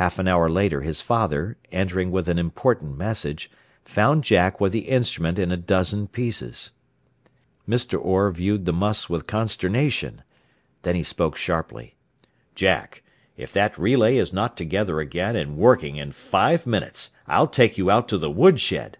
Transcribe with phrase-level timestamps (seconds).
[0.00, 3.50] Half an hour later his father, entering with an important message,
[3.84, 6.72] found Jack with the instrument in a dozen pieces.
[7.68, 8.02] Mr.
[8.02, 10.22] Orr viewed the muss with consternation.
[10.84, 11.96] Then he spoke sharply.
[12.54, 13.02] "Jack,
[13.36, 17.90] if that relay is not together again, and working, in five minutes, I'll take you
[17.90, 18.96] out to the woodshed!"